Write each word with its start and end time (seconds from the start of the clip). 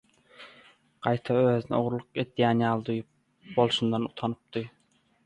Gaýta 1.07 1.35
özüni 1.49 1.77
ogurlyk 1.79 2.17
edýän 2.23 2.63
ýaly 2.65 2.87
duýup, 2.87 3.13
bolşundan 3.59 4.09
utanypdy. 4.09 4.65